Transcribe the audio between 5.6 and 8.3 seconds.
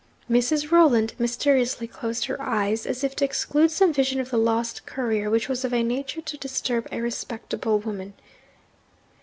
of a nature to disturb a respectable woman.